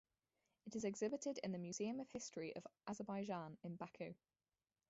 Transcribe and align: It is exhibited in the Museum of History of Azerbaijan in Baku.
It 0.65 0.75
is 0.75 0.83
exhibited 0.83 1.37
in 1.43 1.51
the 1.51 1.59
Museum 1.59 1.99
of 1.99 2.09
History 2.09 2.55
of 2.55 2.65
Azerbaijan 2.87 3.59
in 3.61 3.75
Baku. 3.75 4.15